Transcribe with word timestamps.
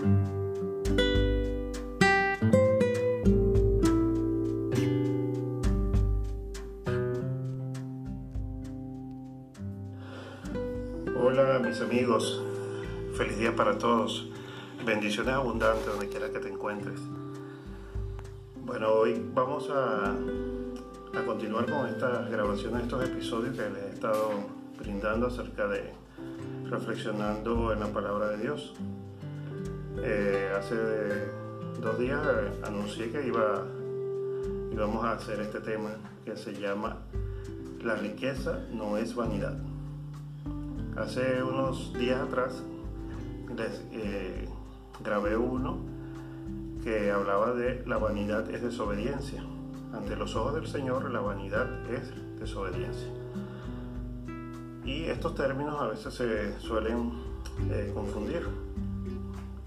Hola 0.00 0.08
mis 11.62 11.82
amigos, 11.82 12.42
feliz 13.14 13.38
día 13.38 13.54
para 13.54 13.76
todos, 13.76 14.30
bendiciones 14.86 15.34
abundantes 15.34 15.84
donde 15.84 16.08
quiera 16.08 16.30
que 16.30 16.38
te 16.38 16.48
encuentres. 16.48 16.98
Bueno, 18.64 18.88
hoy 18.92 19.22
vamos 19.34 19.68
a, 19.68 20.12
a 20.12 21.26
continuar 21.26 21.66
con 21.66 21.86
estas 21.86 22.30
grabaciones, 22.30 22.84
estos 22.84 23.04
episodios 23.04 23.54
que 23.54 23.68
les 23.68 23.82
he 23.82 23.90
estado 23.90 24.30
brindando 24.78 25.26
acerca 25.26 25.66
de 25.68 25.92
reflexionando 26.70 27.74
en 27.74 27.80
la 27.80 27.88
palabra 27.88 28.30
de 28.30 28.38
Dios. 28.38 28.72
Eh, 29.98 30.52
hace 30.56 30.76
dos 31.80 31.98
días 31.98 32.20
eh, 32.24 32.60
anuncié 32.64 33.10
que 33.10 33.26
iba, 33.26 33.66
íbamos 34.72 35.04
a 35.04 35.12
hacer 35.12 35.40
este 35.40 35.60
tema 35.60 35.90
que 36.24 36.36
se 36.36 36.54
llama 36.54 36.98
La 37.82 37.96
riqueza 37.96 38.60
no 38.72 38.96
es 38.96 39.14
vanidad. 39.14 39.58
Hace 40.96 41.42
unos 41.42 41.92
días 41.94 42.20
atrás 42.20 42.62
les 43.56 43.82
eh, 43.92 44.48
grabé 45.02 45.36
uno 45.36 45.78
que 46.84 47.10
hablaba 47.10 47.52
de 47.52 47.84
la 47.86 47.98
vanidad 47.98 48.48
es 48.50 48.62
desobediencia. 48.62 49.42
Ante 49.92 50.14
los 50.14 50.36
ojos 50.36 50.54
del 50.54 50.68
Señor 50.68 51.10
la 51.10 51.20
vanidad 51.20 51.68
es 51.90 52.12
desobediencia. 52.38 53.08
Y 54.84 55.04
estos 55.04 55.34
términos 55.34 55.80
a 55.80 55.88
veces 55.88 56.14
se 56.14 56.58
suelen 56.60 57.12
confundir, 57.92 58.46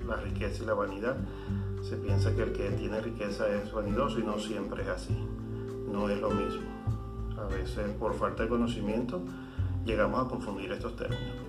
la 0.07 0.17
riqueza 0.17 0.63
y 0.63 0.65
la 0.65 0.73
vanidad. 0.73 1.17
Se 1.81 1.97
piensa 1.97 2.33
que 2.35 2.43
el 2.43 2.53
que 2.53 2.69
tiene 2.71 3.01
riqueza 3.01 3.47
es 3.49 3.71
vanidoso 3.71 4.19
y 4.19 4.23
no 4.23 4.39
siempre 4.39 4.83
es 4.83 4.89
así. 4.89 5.17
No 5.91 6.09
es 6.09 6.19
lo 6.19 6.29
mismo. 6.29 6.69
A 7.37 7.45
veces 7.45 7.89
por 7.99 8.13
falta 8.13 8.43
de 8.43 8.49
conocimiento 8.49 9.21
llegamos 9.85 10.25
a 10.25 10.29
confundir 10.29 10.71
estos 10.71 10.95
términos. 10.95 11.43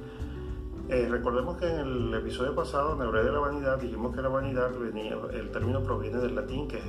Eh, 0.88 1.08
recordemos 1.10 1.56
que 1.56 1.66
en 1.66 1.78
el 1.78 2.14
episodio 2.14 2.54
pasado, 2.54 2.90
donde 2.90 3.06
hablé 3.06 3.24
de 3.24 3.32
la 3.32 3.38
vanidad, 3.38 3.78
dijimos 3.78 4.14
que 4.14 4.20
la 4.20 4.28
vanidad 4.28 4.70
venía, 4.78 5.16
el 5.32 5.50
término 5.50 5.82
proviene 5.82 6.18
del 6.18 6.34
latín 6.34 6.68
que, 6.68 6.82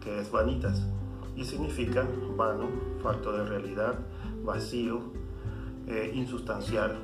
que 0.00 0.20
es 0.20 0.30
vanitas 0.30 0.86
y 1.36 1.44
significa 1.44 2.06
vano, 2.36 2.68
falto 3.02 3.32
de 3.32 3.44
realidad, 3.44 3.94
vacío, 4.44 5.00
eh, 5.88 6.12
insustancial, 6.14 6.96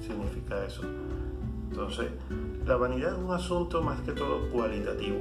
significa 0.00 0.64
eso. 0.64 0.82
Entonces, 1.70 2.10
la 2.66 2.76
vanidad 2.76 3.12
es 3.12 3.18
un 3.18 3.32
asunto 3.32 3.80
más 3.80 4.00
que 4.00 4.12
todo 4.12 4.50
cualitativo. 4.50 5.18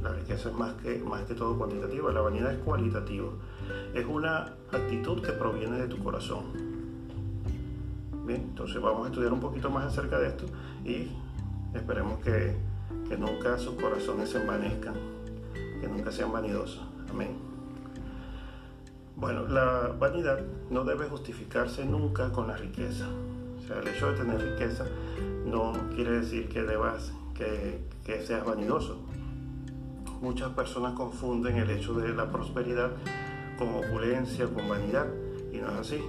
La 0.00 0.10
riqueza 0.14 0.48
es 0.48 0.54
más 0.54 0.72
que, 0.82 0.98
más 0.98 1.24
que 1.24 1.34
todo 1.34 1.56
cuantitativa, 1.58 2.10
la 2.10 2.22
vanidad 2.22 2.52
es 2.54 2.58
cualitativa. 2.60 3.28
Es 3.94 4.06
una 4.06 4.54
actitud 4.72 5.20
que 5.20 5.32
proviene 5.32 5.78
de 5.78 5.88
tu 5.88 6.02
corazón. 6.02 6.44
Bien, 8.26 8.40
entonces 8.40 8.80
vamos 8.80 9.04
a 9.04 9.10
estudiar 9.10 9.32
un 9.32 9.40
poquito 9.40 9.68
más 9.68 9.84
acerca 9.84 10.18
de 10.18 10.28
esto 10.28 10.46
y 10.84 11.08
esperemos 11.74 12.20
que, 12.20 12.56
que 13.08 13.16
nunca 13.18 13.58
sus 13.58 13.74
corazones 13.74 14.30
se 14.30 14.40
envanezcan, 14.40 14.94
que 15.80 15.86
nunca 15.86 16.10
sean 16.10 16.32
vanidosos. 16.32 16.82
Amén. 17.10 17.36
Bueno, 19.16 19.46
la 19.48 19.94
vanidad 19.98 20.40
no 20.70 20.82
debe 20.84 21.08
justificarse 21.08 21.84
nunca 21.84 22.32
con 22.32 22.48
la 22.48 22.56
riqueza. 22.56 23.06
O 23.58 23.66
sea, 23.66 23.78
el 23.80 23.88
hecho 23.88 24.10
de 24.10 24.18
tener 24.18 24.40
riqueza 24.40 24.86
no 25.44 25.72
quiere 25.94 26.20
decir 26.20 26.48
que 26.48 26.62
debas, 26.62 27.12
que, 27.34 27.88
que 28.04 28.20
seas 28.22 28.44
vanidoso. 28.44 28.98
Muchas 30.20 30.50
personas 30.50 30.94
confunden 30.94 31.56
el 31.56 31.70
hecho 31.70 31.94
de 31.94 32.14
la 32.14 32.30
prosperidad 32.30 32.92
con 33.58 33.68
opulencia, 33.74 34.46
con 34.46 34.68
vanidad, 34.68 35.06
y 35.52 35.58
no 35.58 35.68
es 35.68 35.74
así. 35.74 36.02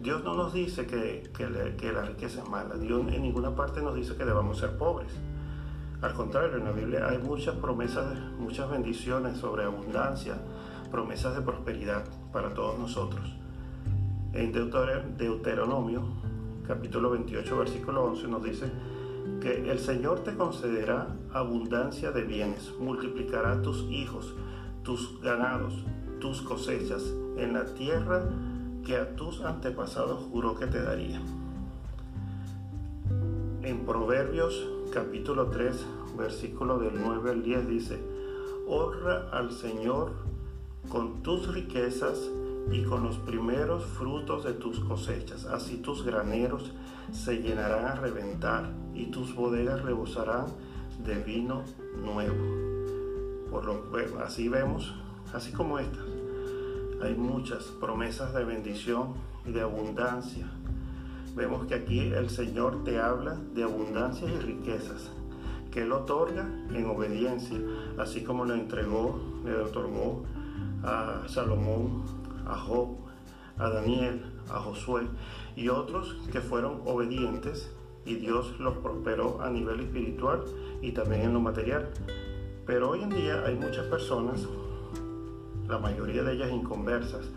Dios 0.00 0.24
no 0.24 0.34
nos 0.34 0.52
dice 0.54 0.86
que, 0.86 1.30
que, 1.36 1.76
que, 1.76 1.92
la 1.92 2.02
riqueza 2.02 2.42
es 2.42 2.48
mala. 2.48 2.76
Dios 2.76 3.00
en 3.12 3.22
ninguna 3.22 3.54
parte 3.54 3.82
nos 3.82 3.94
dice 3.94 4.16
que 4.16 4.24
debamos 4.24 4.58
ser 4.58 4.76
pobres. 4.78 5.12
Al 6.00 6.14
contrario, 6.14 6.56
en 6.56 6.64
la 6.64 6.72
Biblia 6.72 7.06
hay 7.08 7.18
muchas 7.18 7.56
promesas, 7.56 8.18
muchas 8.38 8.70
bendiciones 8.70 9.36
sobre 9.36 9.64
abundancia, 9.64 10.40
promesas 10.90 11.34
de 11.36 11.42
prosperidad 11.42 12.04
para 12.32 12.54
todos 12.54 12.78
nosotros. 12.78 13.30
En 14.32 14.52
Deuteronomio, 14.52 16.02
capítulo 16.70 17.10
28, 17.10 17.58
versículo 17.58 18.04
11, 18.04 18.28
nos 18.28 18.44
dice 18.44 18.70
que 19.40 19.68
el 19.72 19.80
Señor 19.80 20.20
te 20.20 20.36
concederá 20.36 21.08
abundancia 21.32 22.12
de 22.12 22.22
bienes, 22.22 22.72
multiplicará 22.78 23.60
tus 23.60 23.90
hijos, 23.90 24.36
tus 24.84 25.20
ganados, 25.20 25.84
tus 26.20 26.42
cosechas 26.42 27.12
en 27.36 27.54
la 27.54 27.64
tierra 27.74 28.22
que 28.86 28.96
a 28.96 29.16
tus 29.16 29.40
antepasados 29.40 30.22
juró 30.30 30.54
que 30.54 30.68
te 30.68 30.80
daría. 30.80 31.20
En 33.62 33.84
Proverbios 33.84 34.64
capítulo 34.92 35.46
3, 35.46 35.74
versículo 36.16 36.78
del 36.78 36.92
9 37.04 37.30
al 37.30 37.42
10 37.42 37.66
dice, 37.66 37.98
honra 38.68 39.28
al 39.32 39.50
Señor 39.50 40.12
con 40.88 41.24
tus 41.24 41.52
riquezas 41.52 42.30
y 42.70 42.84
con 42.84 43.02
los 43.02 43.18
primeros 43.18 43.84
frutos 43.84 44.44
de 44.44 44.52
tus 44.52 44.80
cosechas. 44.80 45.46
Así 45.46 45.78
tus 45.78 46.04
graneros 46.04 46.72
se 47.12 47.42
llenarán 47.42 47.84
a 47.86 47.94
reventar 47.94 48.70
y 48.94 49.06
tus 49.06 49.34
bodegas 49.34 49.82
rebosarán 49.82 50.46
de 51.04 51.16
vino 51.16 51.62
nuevo. 52.02 53.50
Por 53.50 53.64
lo 53.64 53.82
así 54.24 54.48
vemos, 54.48 54.94
así 55.32 55.52
como 55.52 55.78
estas, 55.78 56.04
hay 57.02 57.14
muchas 57.14 57.64
promesas 57.80 58.32
de 58.34 58.44
bendición 58.44 59.14
y 59.44 59.52
de 59.52 59.62
abundancia. 59.62 60.50
Vemos 61.34 61.66
que 61.66 61.74
aquí 61.74 61.98
el 61.98 62.30
Señor 62.30 62.84
te 62.84 63.00
habla 63.00 63.36
de 63.54 63.62
abundancias 63.62 64.30
y 64.30 64.38
riquezas 64.38 65.10
que 65.70 65.82
Él 65.82 65.92
otorga 65.92 66.48
en 66.70 66.86
obediencia, 66.86 67.58
así 67.98 68.22
como 68.22 68.44
le 68.44 68.54
entregó, 68.54 69.20
le 69.44 69.54
otorgó 69.56 70.24
a 70.82 71.22
Salomón, 71.28 72.02
a 72.46 72.56
Job, 72.56 72.96
a 73.58 73.68
Daniel, 73.68 74.24
a 74.50 74.58
Josué 74.58 75.02
y 75.56 75.68
otros 75.68 76.16
que 76.32 76.40
fueron 76.40 76.80
obedientes 76.86 77.70
y 78.04 78.14
Dios 78.14 78.58
los 78.58 78.78
prosperó 78.78 79.40
a 79.42 79.50
nivel 79.50 79.80
espiritual 79.80 80.44
y 80.80 80.92
también 80.92 81.22
en 81.22 81.34
lo 81.34 81.40
material. 81.40 81.90
Pero 82.66 82.90
hoy 82.90 83.02
en 83.02 83.10
día 83.10 83.44
hay 83.44 83.56
muchas 83.56 83.86
personas, 83.86 84.46
la 85.68 85.78
mayoría 85.78 86.22
de 86.22 86.32
ellas 86.32 86.50
inconversas, 86.50 87.28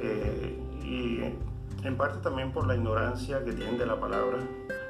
eh, 0.00 0.58
y 0.84 1.20
en 1.86 1.96
parte 1.96 2.18
también 2.18 2.52
por 2.52 2.66
la 2.66 2.76
ignorancia 2.76 3.44
que 3.44 3.52
tienen 3.52 3.78
de 3.78 3.86
la 3.86 3.98
palabra, 3.98 4.38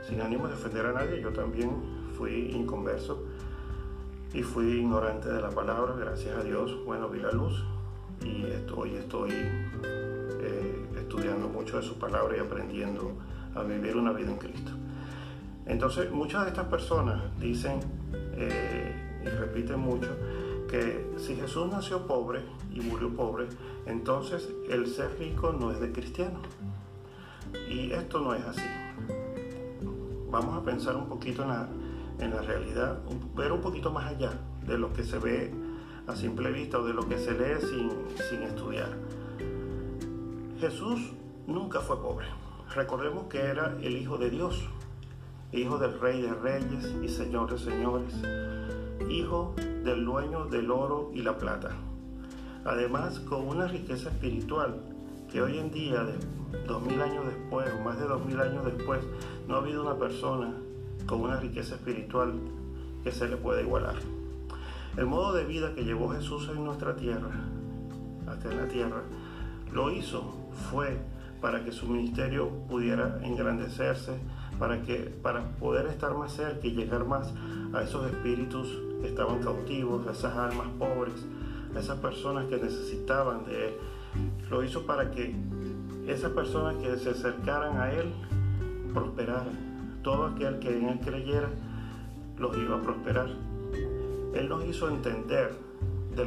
sin 0.02 0.20
ánimo 0.20 0.48
de 0.48 0.54
defender 0.54 0.86
a 0.86 0.92
nadie, 0.92 1.20
yo 1.20 1.32
también 1.32 1.70
fui 2.16 2.50
inconverso 2.52 3.22
y 4.32 4.42
fui 4.42 4.80
ignorante 4.80 5.28
de 5.28 5.40
la 5.40 5.50
palabra, 5.50 5.94
gracias 5.98 6.36
a 6.36 6.42
Dios, 6.42 6.84
bueno, 6.84 7.08
vi 7.08 7.20
la 7.20 7.32
luz 7.32 7.64
y 8.22 8.44
hoy 8.74 8.94
estoy 8.94 9.30
eh, 9.32 10.86
estudiando 10.96 11.48
mucho 11.48 11.78
de 11.78 11.82
su 11.82 11.98
palabra 11.98 12.36
y 12.36 12.40
aprendiendo 12.40 13.12
a 13.54 13.62
vivir 13.62 13.96
una 13.96 14.12
vida 14.12 14.30
en 14.30 14.36
Cristo. 14.36 14.72
Entonces, 15.66 16.10
muchas 16.10 16.44
de 16.44 16.50
estas 16.50 16.66
personas 16.66 17.22
dicen 17.40 17.80
eh, 18.36 19.20
y 19.24 19.28
repiten 19.28 19.80
mucho 19.80 20.08
que 20.68 21.14
si 21.16 21.36
Jesús 21.36 21.68
nació 21.68 22.06
pobre 22.06 22.40
y 22.72 22.80
murió 22.80 23.14
pobre, 23.14 23.46
entonces 23.86 24.48
el 24.68 24.86
ser 24.86 25.16
rico 25.18 25.52
no 25.52 25.72
es 25.72 25.80
de 25.80 25.92
cristiano. 25.92 26.40
Y 27.68 27.92
esto 27.92 28.20
no 28.20 28.34
es 28.34 28.44
así. 28.44 28.62
Vamos 30.30 30.56
a 30.56 30.64
pensar 30.64 30.96
un 30.96 31.08
poquito 31.08 31.42
en 31.42 31.48
la, 31.48 31.68
en 32.18 32.30
la 32.30 32.42
realidad, 32.42 32.98
ver 33.34 33.52
un 33.52 33.60
poquito 33.60 33.90
más 33.90 34.12
allá 34.12 34.32
de 34.66 34.76
lo 34.76 34.92
que 34.92 35.04
se 35.04 35.18
ve 35.18 35.52
a 36.06 36.14
simple 36.14 36.52
vista 36.52 36.78
o 36.78 36.84
de 36.84 36.94
lo 36.94 37.08
que 37.08 37.18
se 37.18 37.32
lee 37.32 37.60
sin, 37.60 37.90
sin 38.28 38.42
estudiar. 38.42 38.90
Jesús 40.60 41.12
nunca 41.46 41.80
fue 41.80 42.00
pobre. 42.00 42.26
Recordemos 42.74 43.24
que 43.28 43.38
era 43.38 43.76
el 43.82 43.96
Hijo 43.96 44.18
de 44.18 44.30
Dios, 44.30 44.68
Hijo 45.52 45.78
del 45.78 45.98
Rey 46.00 46.22
de 46.22 46.34
Reyes 46.34 46.94
y 47.02 47.08
Señor 47.08 47.50
de 47.50 47.58
Señores, 47.58 48.14
Hijo 49.08 49.54
del 49.84 50.04
dueño 50.04 50.46
del 50.46 50.70
oro 50.70 51.10
y 51.14 51.22
la 51.22 51.38
plata. 51.38 51.70
Además, 52.64 53.20
con 53.20 53.46
una 53.46 53.68
riqueza 53.68 54.10
espiritual 54.10 54.80
que 55.30 55.40
hoy 55.40 55.58
en 55.58 55.70
día, 55.70 56.04
dos 56.66 56.82
mil 56.82 57.00
años 57.00 57.24
después, 57.26 57.70
o 57.72 57.84
más 57.84 57.98
de 57.98 58.06
dos 58.06 58.24
mil 58.24 58.40
años 58.40 58.64
después, 58.64 59.00
no 59.46 59.54
ha 59.54 59.58
habido 59.58 59.82
una 59.82 59.96
persona 59.96 60.52
con 61.06 61.20
una 61.20 61.38
riqueza 61.38 61.76
espiritual 61.76 62.34
que 63.04 63.12
se 63.12 63.28
le 63.28 63.36
pueda 63.36 63.62
igualar. 63.62 63.94
El 64.96 65.04
modo 65.06 65.34
de 65.34 65.44
vida 65.44 65.74
que 65.74 65.84
llevó 65.84 66.08
Jesús 66.08 66.48
en 66.48 66.64
nuestra 66.64 66.96
tierra, 66.96 67.28
acá 68.26 68.50
en 68.50 68.56
la 68.56 68.68
tierra, 68.68 69.02
lo 69.72 69.90
hizo, 69.90 70.34
fue 70.70 70.98
para 71.40 71.62
que 71.62 71.70
su 71.70 71.86
ministerio 71.86 72.48
pudiera 72.66 73.20
engrandecerse, 73.22 74.18
para, 74.58 74.80
que, 74.82 74.96
para 75.22 75.50
poder 75.58 75.86
estar 75.86 76.16
más 76.16 76.32
cerca 76.32 76.66
y 76.66 76.70
llegar 76.70 77.04
más 77.04 77.30
a 77.74 77.82
esos 77.82 78.10
espíritus 78.10 78.68
que 79.02 79.08
estaban 79.08 79.42
cautivos, 79.42 80.06
a 80.06 80.12
esas 80.12 80.34
almas 80.34 80.68
pobres, 80.78 81.26
a 81.74 81.80
esas 81.80 81.98
personas 81.98 82.46
que 82.46 82.56
necesitaban 82.56 83.44
de 83.44 83.68
Él. 83.68 83.74
Lo 84.50 84.64
hizo 84.64 84.86
para 84.86 85.10
que 85.10 85.36
esas 86.06 86.30
personas 86.30 86.76
que 86.76 86.96
se 86.96 87.10
acercaran 87.10 87.78
a 87.78 87.92
Él 87.92 88.14
prosperaran. 88.94 90.00
Todo 90.02 90.26
aquel 90.26 90.58
que 90.58 90.74
en 90.74 90.88
Él 90.88 91.00
creyera 91.00 91.50
los 92.38 92.56
iba 92.56 92.76
a 92.76 92.80
prosperar. 92.80 93.28
Él 94.38 94.48
nos 94.48 94.64
hizo 94.64 94.88
entender 94.88 95.54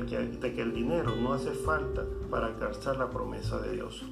que, 0.08 0.18
de 0.18 0.54
que 0.54 0.62
el 0.62 0.74
dinero 0.74 1.16
no 1.16 1.34
hace 1.34 1.52
falta 1.52 2.04
para 2.30 2.48
alcanzar 2.48 2.98
la 2.98 3.10
promesa 3.10 3.60
de 3.60 3.74
Dios. 3.74 4.04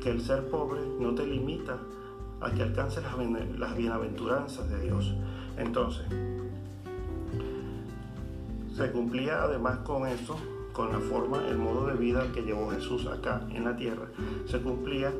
Que 0.00 0.10
el 0.10 0.20
ser 0.20 0.48
pobre 0.48 0.80
no 1.00 1.14
te 1.14 1.26
limita 1.26 1.78
a 2.40 2.50
que 2.52 2.62
alcances 2.62 3.02
las, 3.02 3.58
las 3.58 3.76
bienaventuranzas 3.76 4.68
de 4.68 4.80
Dios. 4.80 5.14
Entonces, 5.56 6.04
se 8.76 8.90
cumplía 8.90 9.42
además 9.42 9.78
con 9.78 10.06
eso, 10.06 10.36
con 10.72 10.92
la 10.92 10.98
forma, 10.98 11.46
el 11.48 11.58
modo 11.58 11.86
de 11.86 11.94
vida 11.94 12.26
que 12.34 12.42
llevó 12.42 12.70
Jesús 12.70 13.06
acá 13.06 13.46
en 13.50 13.64
la 13.64 13.76
tierra. 13.76 14.06
Se 14.46 14.60
cumplía 14.60 15.12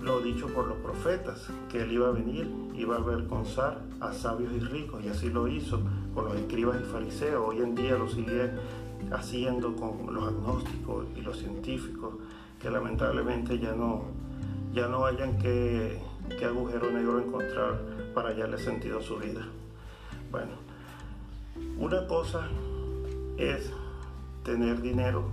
lo 0.00 0.20
dicho 0.20 0.46
por 0.48 0.68
los 0.68 0.78
profetas, 0.78 1.48
que 1.68 1.82
él 1.82 1.92
iba 1.92 2.08
a 2.08 2.12
venir, 2.12 2.48
iba 2.74 2.96
a 2.96 2.98
avergonzar 2.98 3.82
a 4.00 4.12
sabios 4.12 4.52
y 4.52 4.60
ricos, 4.60 5.04
y 5.04 5.08
así 5.08 5.30
lo 5.30 5.48
hizo 5.48 5.80
con 6.14 6.26
los 6.26 6.36
escribas 6.36 6.80
y 6.80 6.84
fariseos. 6.84 7.44
Hoy 7.48 7.60
en 7.60 7.74
día 7.74 7.98
lo 7.98 8.08
sigue 8.08 8.50
haciendo 9.10 9.74
con 9.74 10.14
los 10.14 10.28
agnósticos 10.28 11.06
y 11.16 11.22
los 11.22 11.38
científicos, 11.38 12.14
que 12.60 12.70
lamentablemente 12.70 13.58
ya 13.58 13.72
no, 13.72 14.04
ya 14.72 14.86
no 14.88 15.04
hayan 15.04 15.38
que, 15.38 16.00
que 16.38 16.44
agujero 16.44 16.90
negro 16.90 17.18
encontrar 17.18 17.80
para 18.14 18.30
hallarle 18.30 18.58
sentido 18.58 19.00
a 19.00 19.02
su 19.02 19.16
vida. 19.16 19.46
Bueno, 20.30 20.52
una 21.78 22.06
cosa 22.06 22.48
es 23.36 23.72
tener 24.44 24.80
dinero 24.80 25.24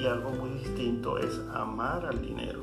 y 0.00 0.06
algo 0.06 0.30
muy 0.30 0.50
distinto 0.50 1.18
es 1.18 1.40
amar 1.52 2.06
al 2.06 2.22
dinero 2.22 2.60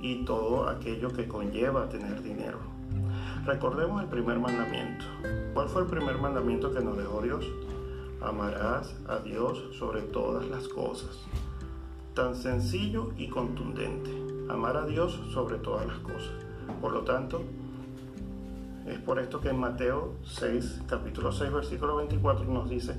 y 0.00 0.24
todo 0.24 0.68
aquello 0.68 1.12
que 1.12 1.28
conlleva 1.28 1.88
tener 1.88 2.22
dinero. 2.22 2.58
Recordemos 3.46 4.02
el 4.02 4.08
primer 4.08 4.38
mandamiento. 4.38 5.04
¿Cuál 5.54 5.68
fue 5.68 5.82
el 5.82 5.88
primer 5.88 6.18
mandamiento 6.18 6.72
que 6.72 6.80
nos 6.80 6.96
dejó 6.96 7.22
Dios? 7.22 7.46
Amarás 8.20 8.96
a 9.08 9.18
Dios 9.18 9.62
sobre 9.78 10.02
todas 10.02 10.48
las 10.48 10.66
cosas. 10.68 11.24
Tan 12.14 12.34
sencillo 12.34 13.12
y 13.16 13.28
contundente. 13.28 14.10
Amar 14.48 14.76
a 14.76 14.86
Dios 14.86 15.20
sobre 15.32 15.58
todas 15.58 15.86
las 15.86 15.98
cosas. 15.98 16.32
Por 16.80 16.92
lo 16.92 17.02
tanto, 17.02 17.42
es 18.86 18.98
por 18.98 19.18
esto 19.18 19.40
que 19.40 19.50
en 19.50 19.58
Mateo 19.58 20.14
6, 20.24 20.82
capítulo 20.86 21.32
6, 21.32 21.52
versículo 21.52 21.96
24 21.96 22.44
nos 22.46 22.68
dice, 22.68 22.96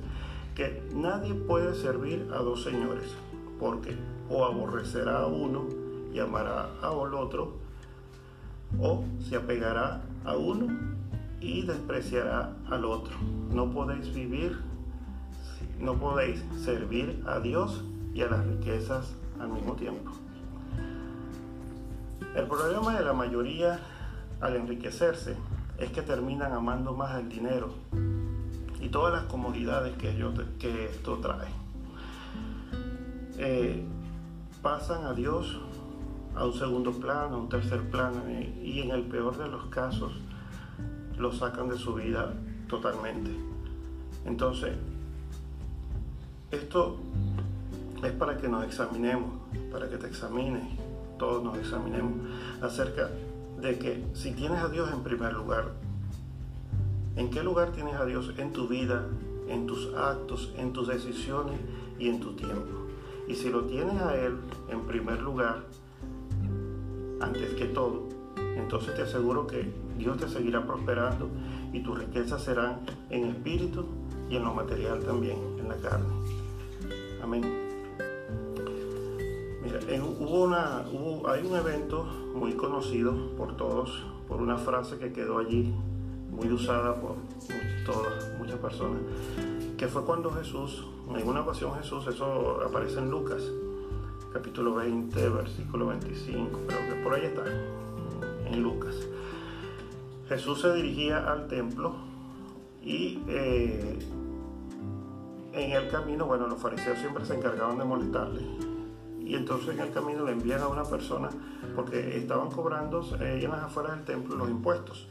que 0.56 0.82
nadie 0.94 1.34
puede 1.34 1.74
servir 1.74 2.28
a 2.32 2.38
dos 2.38 2.64
señores, 2.64 3.14
porque 3.60 3.94
o 4.30 4.46
aborrecerá 4.46 5.20
a 5.20 5.26
uno 5.26 5.66
y 6.12 6.18
amará 6.18 6.70
al 6.82 7.14
otro, 7.14 7.58
o 8.80 9.04
se 9.20 9.36
apegará 9.36 10.02
a 10.24 10.34
uno 10.34 10.74
y 11.40 11.62
despreciará 11.66 12.56
al 12.70 12.86
otro. 12.86 13.14
No 13.52 13.70
podéis 13.70 14.12
vivir, 14.14 14.58
no 15.78 15.94
podéis 15.96 16.42
servir 16.64 17.22
a 17.26 17.38
Dios 17.38 17.84
y 18.14 18.22
a 18.22 18.30
las 18.30 18.44
riquezas 18.46 19.14
al 19.38 19.50
mismo 19.50 19.74
tiempo. 19.74 20.10
El 22.34 22.46
problema 22.46 22.96
de 22.96 23.04
la 23.04 23.12
mayoría 23.12 23.78
al 24.40 24.56
enriquecerse 24.56 25.36
es 25.76 25.90
que 25.90 26.00
terminan 26.00 26.52
amando 26.52 26.94
más 26.94 27.18
el 27.20 27.28
dinero 27.28 27.74
y 28.86 28.88
todas 28.88 29.12
las 29.12 29.24
comodidades 29.24 29.96
que, 29.96 30.14
que 30.60 30.84
esto 30.84 31.16
trae. 31.16 31.48
Eh, 33.36 33.84
pasan 34.62 35.04
a 35.06 35.12
Dios 35.12 35.58
a 36.36 36.44
un 36.44 36.54
segundo 36.54 36.92
plano, 36.92 37.34
a 37.34 37.38
un 37.40 37.48
tercer 37.48 37.90
plano 37.90 38.22
y 38.62 38.80
en 38.80 38.92
el 38.92 39.02
peor 39.02 39.36
de 39.38 39.48
los 39.48 39.66
casos 39.66 40.12
lo 41.18 41.32
sacan 41.32 41.68
de 41.68 41.76
su 41.76 41.94
vida 41.94 42.32
totalmente. 42.68 43.32
Entonces, 44.24 44.76
esto 46.52 47.00
es 48.04 48.12
para 48.12 48.36
que 48.36 48.46
nos 48.46 48.64
examinemos, 48.64 49.32
para 49.72 49.88
que 49.88 49.96
te 49.96 50.06
examines, 50.06 50.62
todos 51.18 51.42
nos 51.42 51.58
examinemos 51.58 52.12
acerca 52.62 53.10
de 53.60 53.78
que 53.80 54.04
si 54.14 54.30
tienes 54.30 54.62
a 54.62 54.68
Dios 54.68 54.92
en 54.92 55.02
primer 55.02 55.32
lugar, 55.32 55.72
¿En 57.16 57.30
qué 57.30 57.42
lugar 57.42 57.72
tienes 57.72 57.94
a 57.94 58.04
Dios 58.04 58.34
en 58.36 58.52
tu 58.52 58.68
vida, 58.68 59.06
en 59.48 59.66
tus 59.66 59.92
actos, 59.94 60.52
en 60.58 60.74
tus 60.74 60.88
decisiones 60.88 61.58
y 61.98 62.10
en 62.10 62.20
tu 62.20 62.34
tiempo? 62.34 62.86
Y 63.26 63.34
si 63.34 63.48
lo 63.48 63.64
tienes 63.64 64.00
a 64.02 64.14
Él 64.14 64.36
en 64.68 64.82
primer 64.82 65.22
lugar, 65.22 65.64
antes 67.20 67.54
que 67.54 67.64
todo, 67.64 68.02
entonces 68.56 68.94
te 68.94 69.02
aseguro 69.02 69.46
que 69.46 69.66
Dios 69.96 70.18
te 70.18 70.28
seguirá 70.28 70.66
prosperando 70.66 71.30
y 71.72 71.80
tus 71.80 71.98
riquezas 71.98 72.42
serán 72.42 72.80
en 73.08 73.24
espíritu 73.24 73.86
y 74.28 74.36
en 74.36 74.44
lo 74.44 74.52
material 74.52 75.00
también, 75.00 75.38
en 75.58 75.68
la 75.70 75.76
carne. 75.76 76.12
Amén. 77.22 77.42
Mira, 79.62 79.80
hubo 80.20 80.44
una, 80.44 80.80
hay 81.32 81.46
un 81.46 81.56
evento 81.56 82.04
muy 82.34 82.52
conocido 82.52 83.34
por 83.38 83.56
todos, 83.56 84.04
por 84.28 84.42
una 84.42 84.58
frase 84.58 84.98
que 84.98 85.14
quedó 85.14 85.38
allí 85.38 85.74
muy 86.36 86.52
usada 86.52 86.94
por 86.94 87.16
todas, 87.86 88.38
muchas 88.38 88.58
personas, 88.58 89.00
que 89.76 89.88
fue 89.88 90.04
cuando 90.04 90.30
Jesús, 90.32 90.86
en 91.14 91.26
una 91.26 91.40
ocasión 91.40 91.74
Jesús, 91.74 92.06
eso 92.06 92.60
aparece 92.62 92.98
en 92.98 93.10
Lucas, 93.10 93.42
capítulo 94.32 94.74
20, 94.74 95.28
versículo 95.30 95.86
25, 95.86 96.60
creo 96.66 96.94
que 96.94 97.02
por 97.02 97.14
ahí 97.14 97.24
está, 97.24 97.44
en 98.50 98.62
Lucas. 98.62 98.94
Jesús 100.28 100.60
se 100.60 100.72
dirigía 100.74 101.30
al 101.30 101.48
templo 101.48 101.94
y 102.82 103.22
eh, 103.28 103.98
en 105.52 105.72
el 105.72 105.88
camino, 105.88 106.26
bueno, 106.26 106.48
los 106.48 106.60
fariseos 106.60 106.98
siempre 106.98 107.24
se 107.24 107.34
encargaban 107.34 107.78
de 107.78 107.84
molestarle. 107.84 108.42
Y 109.20 109.34
entonces 109.34 109.74
en 109.74 109.80
el 109.80 109.90
camino 109.90 110.24
le 110.24 110.32
envían 110.32 110.60
a 110.60 110.68
una 110.68 110.84
persona 110.84 111.30
porque 111.74 112.16
estaban 112.16 112.50
cobrando 112.50 113.02
eh, 113.20 113.40
en 113.42 113.50
las 113.50 113.64
afueras 113.64 113.96
del 113.96 114.04
templo 114.04 114.36
los 114.36 114.48
impuestos 114.48 115.08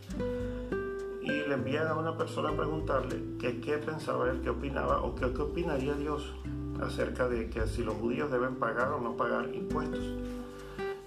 y 1.25 1.47
le 1.47 1.55
envían 1.55 1.87
a 1.87 1.95
una 1.95 2.15
persona 2.15 2.49
a 2.49 2.55
preguntarle 2.55 3.19
qué, 3.39 3.77
pensaba 3.83 4.29
él, 4.29 4.41
qué 4.41 4.51
opinaba 4.51 5.01
o 5.01 5.15
qué, 5.15 5.31
qué 5.33 5.41
opinaría 5.41 5.95
Dios 5.95 6.35
acerca 6.79 7.27
de 7.27 7.49
que 7.49 7.65
si 7.65 7.83
los 7.83 7.95
judíos 7.95 8.31
deben 8.31 8.55
pagar 8.55 8.91
o 8.91 9.01
no 9.01 9.17
pagar 9.17 9.49
impuestos. 9.53 10.03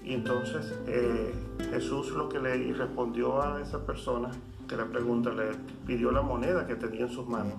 Y 0.03 0.15
entonces 0.15 0.75
eh, 0.89 1.33
Jesús 1.71 2.11
lo 2.11 2.29
que 2.29 2.41
le 2.41 2.73
respondió 2.73 3.41
a 3.41 3.63
esa 3.63 3.87
persona 3.87 4.31
que 4.67 4.77
le 4.77 4.85
pregunta, 4.87 5.31
le 5.31 5.53
pidió 5.87 6.11
la 6.11 6.23
moneda 6.23 6.67
que 6.67 6.75
tenía 6.75 7.03
en 7.03 7.11
sus 7.11 7.29
manos. 7.29 7.55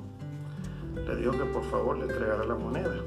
Le 0.96 1.16
dijo 1.16 1.32
que 1.32 1.46
por 1.46 1.64
favor 1.64 1.98
le 1.98 2.04
entregara 2.04 2.44
la 2.44 2.56
moneda. 2.56 2.98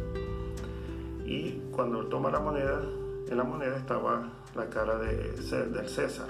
Y 1.27 1.61
cuando 1.73 2.01
él 2.01 2.09
toma 2.09 2.31
la 2.31 2.41
moneda, 2.41 2.81
en 3.29 3.37
la 3.37 3.45
moneda 3.45 3.77
estaba 3.77 4.33
la 4.57 4.71
cara 4.71 4.97
de, 4.97 5.33
del 5.33 5.89
César 5.89 6.29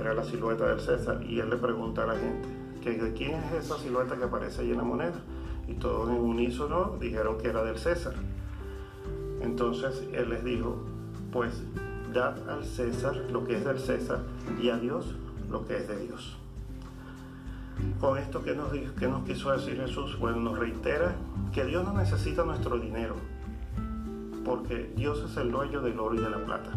era 0.00 0.14
la 0.14 0.24
silueta 0.24 0.66
del 0.66 0.80
César, 0.80 1.22
y 1.22 1.38
él 1.40 1.50
le 1.50 1.56
pregunta 1.56 2.04
a 2.04 2.06
la 2.06 2.14
gente, 2.14 2.48
¿de 2.84 3.12
quién 3.12 3.32
es 3.32 3.64
esa 3.64 3.78
silueta 3.78 4.16
que 4.16 4.24
aparece 4.24 4.62
ahí 4.62 4.70
en 4.70 4.78
la 4.78 4.84
moneda? 4.84 5.20
Y 5.68 5.74
todos 5.74 6.10
en 6.10 6.16
unísono 6.16 6.96
dijeron 7.00 7.38
que 7.38 7.48
era 7.48 7.62
del 7.62 7.78
César. 7.78 8.14
Entonces 9.40 10.02
él 10.12 10.30
les 10.30 10.44
dijo, 10.44 10.76
pues 11.32 11.62
dad 12.12 12.48
al 12.48 12.64
César 12.64 13.16
lo 13.30 13.44
que 13.44 13.56
es 13.56 13.64
del 13.64 13.78
César 13.78 14.20
y 14.60 14.70
a 14.70 14.76
Dios 14.78 15.14
lo 15.50 15.64
que 15.66 15.76
es 15.76 15.88
de 15.88 15.98
Dios. 16.06 16.36
Con 18.00 18.18
esto 18.18 18.42
que 18.42 18.54
nos, 18.54 18.70
que 18.72 19.08
nos 19.08 19.24
quiso 19.24 19.52
decir 19.52 19.76
Jesús, 19.76 20.18
bueno, 20.18 20.38
nos 20.38 20.58
reitera 20.58 21.14
que 21.52 21.64
Dios 21.64 21.84
no 21.84 21.94
necesita 21.94 22.44
nuestro 22.44 22.78
dinero, 22.78 23.14
porque 24.44 24.92
Dios 24.96 25.24
es 25.30 25.36
el 25.36 25.50
dueño 25.50 25.80
del 25.80 25.98
oro 25.98 26.14
y 26.14 26.18
de 26.18 26.30
la 26.30 26.44
plata. 26.44 26.72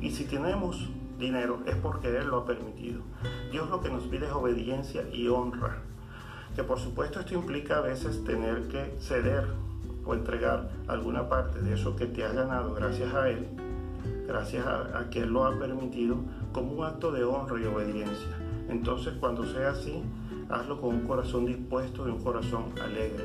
Y 0.00 0.10
si 0.10 0.24
tenemos 0.24 0.88
dinero 1.18 1.60
es 1.66 1.74
porque 1.76 2.16
Él 2.16 2.28
lo 2.28 2.38
ha 2.38 2.44
permitido. 2.46 3.00
Dios 3.50 3.68
lo 3.70 3.80
que 3.80 3.90
nos 3.90 4.04
pide 4.04 4.26
es 4.26 4.32
obediencia 4.32 5.02
y 5.12 5.28
honra. 5.28 5.78
Que 6.54 6.64
por 6.64 6.78
supuesto 6.78 7.20
esto 7.20 7.34
implica 7.34 7.78
a 7.78 7.82
veces 7.82 8.24
tener 8.24 8.68
que 8.68 8.96
ceder 9.00 9.46
o 10.04 10.14
entregar 10.14 10.70
alguna 10.86 11.28
parte 11.28 11.60
de 11.60 11.74
eso 11.74 11.96
que 11.96 12.06
te 12.06 12.24
has 12.24 12.34
ganado 12.34 12.74
gracias 12.74 13.12
a 13.14 13.28
Él, 13.28 13.46
gracias 14.26 14.66
a, 14.66 15.10
que 15.10 15.20
Él 15.20 15.30
lo 15.30 15.44
ha 15.44 15.58
permitido, 15.58 16.16
como 16.52 16.72
un 16.72 16.84
acto 16.84 17.12
de 17.12 17.24
honra 17.24 17.60
y 17.60 17.64
obediencia. 17.64 18.36
Entonces 18.68 19.14
cuando 19.20 19.44
sea 19.44 19.70
así, 19.70 20.02
hazlo 20.48 20.80
con 20.80 20.94
un 20.94 21.06
corazón 21.06 21.44
dispuesto 21.44 22.06
y 22.06 22.12
un 22.12 22.22
corazón 22.22 22.66
alegre. 22.82 23.24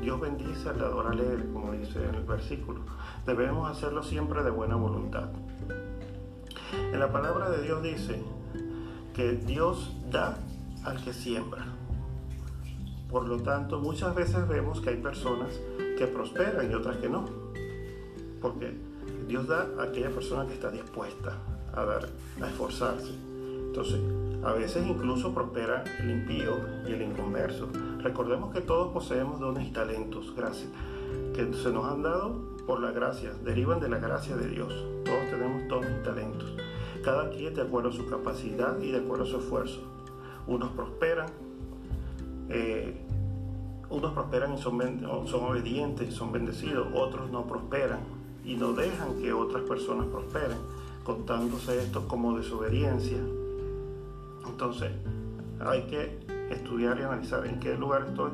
Dios 0.00 0.20
bendice 0.20 0.68
al 0.68 0.78
dador 0.78 1.06
alegre, 1.06 1.44
como 1.52 1.72
dice 1.72 2.04
en 2.04 2.16
el 2.16 2.24
versículo. 2.24 2.80
Debemos 3.24 3.70
hacerlo 3.70 4.02
siempre 4.02 4.42
de 4.42 4.50
buena 4.50 4.74
voluntad. 4.74 5.28
En 6.92 7.00
la 7.00 7.10
palabra 7.10 7.48
de 7.48 7.62
Dios 7.62 7.82
dice 7.82 8.22
que 9.14 9.32
Dios 9.32 9.92
da 10.10 10.36
al 10.84 11.02
que 11.02 11.14
siembra. 11.14 11.64
Por 13.10 13.26
lo 13.26 13.42
tanto, 13.42 13.78
muchas 13.78 14.14
veces 14.14 14.46
vemos 14.46 14.82
que 14.82 14.90
hay 14.90 14.96
personas 14.98 15.58
que 15.96 16.06
prosperan 16.06 16.70
y 16.70 16.74
otras 16.74 16.98
que 16.98 17.08
no. 17.08 17.24
Porque 18.42 18.74
Dios 19.26 19.48
da 19.48 19.68
a 19.78 19.84
aquella 19.84 20.10
persona 20.10 20.46
que 20.46 20.52
está 20.52 20.70
dispuesta 20.70 21.38
a 21.74 21.84
dar, 21.84 22.08
a 22.42 22.48
esforzarse. 22.48 23.12
Entonces, 23.68 23.98
a 24.44 24.52
veces 24.52 24.86
incluso 24.86 25.32
prospera 25.32 25.84
el 25.98 26.10
impío 26.10 26.58
y 26.86 26.92
el 26.92 27.00
inconverso. 27.00 27.68
Recordemos 28.02 28.52
que 28.52 28.60
todos 28.60 28.92
poseemos 28.92 29.40
dones 29.40 29.66
y 29.66 29.70
talentos, 29.70 30.34
gracias, 30.36 30.68
que 31.34 31.50
se 31.54 31.70
nos 31.70 31.86
han 31.86 32.02
dado 32.02 32.34
por 32.66 32.80
la 32.80 32.90
gracia, 32.90 33.32
derivan 33.44 33.80
de 33.80 33.88
la 33.88 33.98
gracia 33.98 34.36
de 34.36 34.48
Dios. 34.48 34.74
Todos 35.04 35.30
tenemos 35.30 35.66
dones 35.68 35.90
y 36.00 36.04
talentos. 36.04 36.61
Cada 37.02 37.30
quien 37.30 37.54
de 37.54 37.62
acuerdo 37.62 37.90
a 37.90 37.92
su 37.92 38.06
capacidad 38.06 38.80
y 38.80 38.92
de 38.92 38.98
acuerdo 38.98 39.24
a 39.24 39.26
su 39.26 39.38
esfuerzo. 39.38 39.80
Unos 40.46 40.70
prosperan, 40.70 41.28
eh, 42.48 43.00
unos 43.90 44.12
prosperan 44.12 44.54
y 44.54 44.58
son, 44.58 44.80
son 45.26 45.44
obedientes 45.44 46.14
son 46.14 46.32
bendecidos, 46.32 46.88
otros 46.94 47.30
no 47.30 47.46
prosperan 47.46 48.00
y 48.44 48.54
no 48.56 48.72
dejan 48.72 49.20
que 49.20 49.32
otras 49.32 49.62
personas 49.62 50.06
prosperen, 50.06 50.58
contándose 51.04 51.82
esto 51.82 52.08
como 52.08 52.36
desobediencia. 52.36 53.18
Entonces, 54.46 54.90
hay 55.60 55.82
que 55.82 56.18
estudiar 56.50 56.98
y 56.98 57.02
analizar 57.02 57.46
en 57.46 57.60
qué 57.60 57.76
lugar 57.76 58.06
estoy 58.08 58.30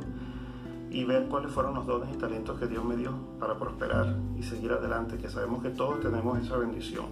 y 0.90 1.04
ver 1.04 1.28
cuáles 1.28 1.52
fueron 1.52 1.74
los 1.74 1.86
dones 1.86 2.08
y 2.14 2.18
talentos 2.18 2.58
que 2.58 2.66
Dios 2.66 2.84
me 2.84 2.96
dio 2.96 3.12
para 3.38 3.58
prosperar 3.58 4.16
y 4.38 4.42
seguir 4.42 4.72
adelante, 4.72 5.18
que 5.18 5.28
sabemos 5.28 5.62
que 5.62 5.70
todos 5.70 6.00
tenemos 6.00 6.38
esa 6.38 6.56
bendición. 6.56 7.06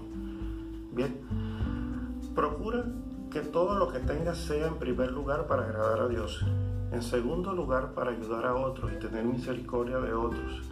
Bien, 0.93 1.15
procura 2.37 2.85
que 3.33 3.41
todo 3.41 3.75
lo 3.77 3.89
que 3.89 3.99
tengas 3.99 4.37
sea 4.37 4.69
en 4.69 4.75
primer 4.75 5.11
lugar 5.11 5.47
para 5.47 5.65
agradar 5.65 6.01
a 6.01 6.09
Dios, 6.09 6.45
en 6.93 7.03
segundo 7.03 7.53
lugar 7.55 7.95
para 7.95 8.11
ayudar 8.11 8.45
a 8.45 8.55
otros 8.55 8.93
y 8.93 8.99
tener 8.99 9.25
misericordia 9.25 9.99
de 9.99 10.13
otros, 10.13 10.63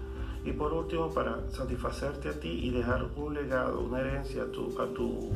y 0.44 0.52
por 0.52 0.74
último 0.74 1.10
para 1.10 1.50
satisfacerte 1.50 2.28
a 2.28 2.38
ti 2.38 2.66
y 2.66 2.70
dejar 2.70 3.06
un 3.16 3.32
legado, 3.32 3.80
una 3.80 4.00
herencia 4.00 4.42
a 4.42 4.46
tu, 4.46 4.78
a 4.80 4.86
tu, 4.92 5.32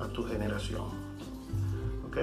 a 0.00 0.08
tu 0.08 0.24
generación. 0.24 0.86
¿Ok? 2.08 2.16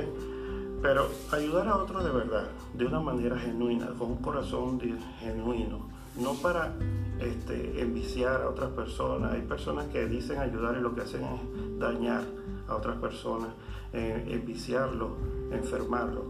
Pero 0.82 1.08
ayudar 1.32 1.68
a 1.68 1.78
otros 1.78 2.04
de 2.04 2.10
verdad, 2.10 2.48
de 2.74 2.86
una 2.86 3.00
manera 3.00 3.38
genuina, 3.38 3.88
con 4.00 4.12
un 4.12 4.18
corazón 4.18 4.82
genuino, 5.20 5.88
no 6.20 6.34
para 6.34 6.74
este, 7.20 7.82
enviciar 7.82 8.42
a 8.42 8.50
otras 8.50 8.72
personas. 8.72 9.34
Hay 9.34 9.42
personas 9.42 9.88
que 9.88 10.06
dicen 10.06 10.40
ayudar 10.40 10.78
y 10.78 10.82
lo 10.82 10.94
que 10.96 11.02
hacen 11.02 11.24
es 11.24 11.80
dañar 11.80 12.24
a 12.68 12.76
otras 12.76 12.98
personas, 12.98 13.50
eh, 13.94 14.26
enviciarlo, 14.30 15.16
enfermarlo. 15.52 16.24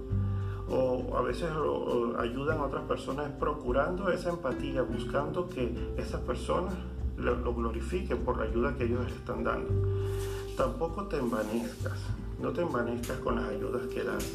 O 0.69 1.17
a 1.17 1.21
veces 1.21 1.49
ayudan 2.17 2.59
a 2.59 2.63
otras 2.63 2.83
personas 2.83 3.31
procurando 3.39 4.09
esa 4.09 4.29
empatía, 4.29 4.81
buscando 4.81 5.49
que 5.49 5.93
esas 5.97 6.21
personas 6.21 6.73
lo, 7.17 7.35
lo 7.35 7.53
glorifiquen 7.53 8.19
por 8.19 8.37
la 8.37 8.45
ayuda 8.45 8.75
que 8.75 8.85
ellos 8.85 9.03
les 9.05 9.13
están 9.13 9.43
dando. 9.43 9.69
Tampoco 10.55 11.05
te 11.05 11.17
envanezcas 11.17 11.99
no 12.43 12.51
te 12.51 12.61
envanezcas 12.61 13.17
con 13.19 13.35
las 13.35 13.45
ayudas 13.45 13.87
que 13.87 14.03
das. 14.03 14.33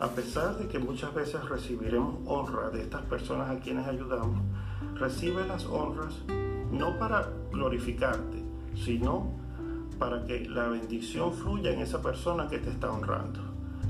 A 0.00 0.08
pesar 0.08 0.58
de 0.58 0.66
que 0.66 0.80
muchas 0.80 1.14
veces 1.14 1.48
recibiremos 1.48 2.16
honra 2.26 2.68
de 2.70 2.82
estas 2.82 3.02
personas 3.02 3.48
a 3.48 3.60
quienes 3.60 3.86
ayudamos, 3.86 4.40
recibe 4.98 5.46
las 5.46 5.66
honras 5.66 6.14
no 6.72 6.98
para 6.98 7.28
glorificarte, 7.52 8.42
sino 8.74 9.32
para 9.98 10.24
que 10.24 10.48
la 10.48 10.68
bendición 10.68 11.32
fluya 11.32 11.72
en 11.72 11.80
esa 11.80 12.02
persona 12.02 12.48
que 12.48 12.58
te 12.58 12.70
está 12.70 12.92
honrando. 12.92 13.40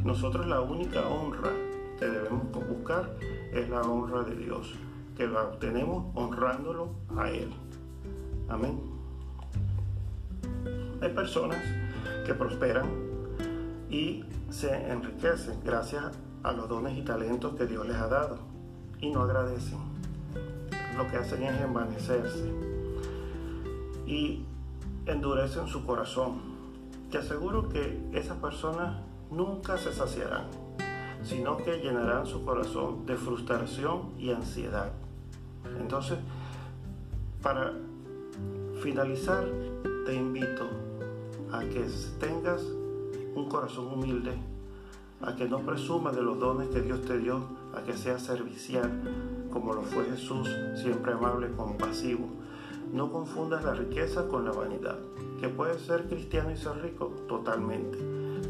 Nosotros 0.05 0.47
la 0.47 0.61
única 0.61 1.07
honra 1.09 1.51
que 1.99 2.07
debemos 2.07 2.51
buscar 2.69 3.11
es 3.53 3.69
la 3.69 3.83
honra 3.83 4.23
de 4.23 4.37
Dios, 4.37 4.75
que 5.17 5.27
la 5.27 5.43
obtenemos 5.43 6.07
honrándolo 6.15 6.91
a 7.17 7.31
Él. 7.31 7.51
Amén. 8.49 8.81
Hay 11.01 11.11
personas 11.11 11.59
que 12.27 12.35
prosperan 12.35 12.87
y 13.91 14.25
se 14.51 14.91
enriquecen 14.91 15.61
gracias 15.65 16.05
a 16.43 16.53
los 16.53 16.69
dones 16.69 16.97
y 16.97 17.03
talentos 17.03 17.55
que 17.55 17.67
Dios 17.67 17.87
les 17.87 17.97
ha 17.97 18.09
dado 18.09 18.39
y 19.01 19.11
no 19.11 19.23
agradecen. 19.23 19.79
Lo 20.99 21.07
que 21.07 21.17
hacen 21.17 21.45
es 21.45 21.61
envanecerse 21.61 22.53
y 24.05 24.45
endurecen 25.07 25.69
su 25.69 25.87
corazón. 25.87 26.41
Te 27.13 27.19
aseguro 27.19 27.69
que 27.69 28.01
esas 28.13 28.37
personas 28.39 29.01
nunca 29.31 29.79
se 29.79 29.93
saciarán, 29.93 30.47
sino 31.23 31.57
que 31.59 31.79
llenarán 31.79 32.27
su 32.27 32.45
corazón 32.45 33.07
de 33.07 33.15
frustración 33.15 34.13
y 34.19 34.33
ansiedad. 34.33 34.91
Entonces, 35.81 36.19
para 37.45 37.75
finalizar, 38.83 39.47
te 40.05 40.17
invito 40.17 40.67
a 41.53 41.61
que 41.61 41.87
tengas 42.19 42.61
un 43.37 43.49
corazón 43.49 43.87
humilde, 43.87 44.33
a 45.23 45.37
que 45.37 45.49
no 45.49 45.61
presumas 45.61 46.17
de 46.17 46.23
los 46.23 46.41
dones 46.41 46.69
que 46.71 46.81
Dios 46.81 47.03
te 47.03 47.19
dio, 47.19 47.41
a 47.73 47.83
que 47.83 47.97
seas 47.97 48.21
servicial, 48.21 48.91
como 49.53 49.75
lo 49.75 49.83
fue 49.83 50.05
Jesús, 50.05 50.49
siempre 50.75 51.13
amable, 51.13 51.49
compasivo. 51.57 52.27
No 52.93 53.13
confundas 53.13 53.65
la 53.65 53.75
riqueza 53.75 54.29
con 54.29 54.45
la 54.45 54.53
vanidad, 54.53 54.99
que 55.41 55.49
puedes 55.49 55.83
ser 55.83 56.05
cristiano 56.09 56.51
y 56.51 56.57
ser 56.57 56.81
rico 56.83 57.13
totalmente, 57.29 57.99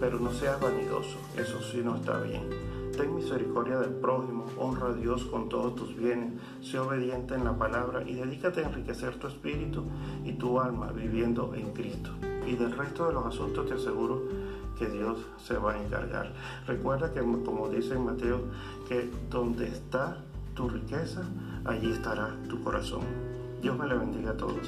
pero 0.01 0.19
no 0.21 0.33
seas 0.33 0.61
vanidoso, 0.61 1.19
eso 1.37 1.61
sí 1.61 1.81
no 1.85 1.97
está 1.97 2.21
bien. 2.21 2.49
Ten 2.97 3.15
misericordia 3.15 3.79
del 3.79 3.95
prójimo, 3.95 4.47
honra 4.59 4.89
a 4.89 4.93
Dios 4.93 5.25
con 5.25 5.49
todos 5.49 5.75
tus 5.77 5.95
bienes, 5.97 6.33
sé 6.63 6.79
obediente 6.79 7.35
en 7.35 7.45
la 7.45 7.57
palabra 7.57 8.03
y 8.03 8.15
dedícate 8.15 8.65
a 8.65 8.69
enriquecer 8.69 9.17
tu 9.17 9.29
espíritu 9.29 9.85
y 10.25 10.33
tu 10.33 10.61
alma 10.61 10.91
viviendo 10.93 11.55
en 11.55 11.73
Cristo. 11.73 12.11
Y 12.47 12.57
del 12.57 12.73
resto 12.73 13.07
de 13.07 13.13
los 13.13 13.27
asuntos 13.27 13.67
te 13.67 13.75
aseguro 13.75 14.23
que 14.79 14.87
Dios 14.87 15.19
se 15.45 15.57
va 15.59 15.75
a 15.75 15.85
encargar. 15.85 16.33
Recuerda 16.67 17.13
que, 17.13 17.21
como 17.21 17.69
dice 17.69 17.95
en 17.95 18.05
Mateo, 18.05 18.41
que 18.89 19.11
donde 19.29 19.69
está 19.69 20.25
tu 20.59 20.69
riqueza, 20.69 21.23
allí 21.65 21.93
estará 21.93 22.35
tu 22.49 22.61
corazón. 22.65 23.03
Dios 23.63 23.79
me 23.79 23.87
le 23.87 23.97
bendiga 23.97 24.33
a 24.33 24.37
todos. 24.37 24.67